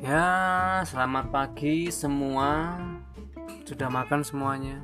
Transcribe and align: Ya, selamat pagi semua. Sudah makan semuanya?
Ya, 0.00 0.80
selamat 0.88 1.28
pagi 1.28 1.92
semua. 1.92 2.80
Sudah 3.68 3.92
makan 3.92 4.24
semuanya? 4.24 4.80